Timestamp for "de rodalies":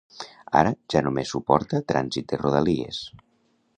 2.33-3.03